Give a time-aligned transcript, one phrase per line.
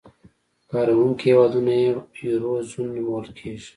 [0.71, 1.89] کاروونکي هېوادونه یې
[2.27, 3.69] یورو زون نومول کېږي.